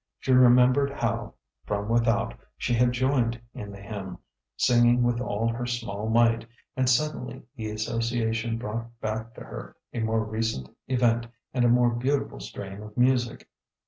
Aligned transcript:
She 0.19 0.31
remembered 0.31 0.89
how, 0.89 1.35
from 1.67 1.87
without, 1.87 2.33
she 2.57 2.73
had 2.73 2.91
joined 2.91 3.39
in 3.53 3.71
the 3.71 3.77
hymn, 3.79 4.17
singing 4.57 5.03
with 5.03 5.21
all 5.21 5.47
her 5.49 5.67
small 5.67 6.09
might; 6.09 6.43
and 6.75 6.89
suddenly 6.89 7.43
the 7.55 7.69
association 7.69 8.57
brought 8.57 8.99
back 8.99 9.35
to 9.35 9.41
her 9.41 9.75
a 9.93 9.99
more 9.99 10.25
recent 10.25 10.75
event 10.87 11.27
and 11.53 11.65
a 11.65 11.69
more 11.69 11.91
beautiful 11.91 12.39
strain 12.39 12.81
of 12.81 12.97
music. 12.97 13.47